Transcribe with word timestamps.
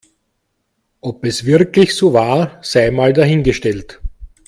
Ob 1.01 1.23
es 1.25 1.45
wirklich 1.45 1.93
so 1.95 2.11
war, 2.11 2.57
sei 2.63 2.89
mal 2.89 3.13
dahingestellt. 3.13 4.01